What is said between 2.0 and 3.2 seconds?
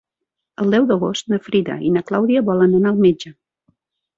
Clàudia volen anar al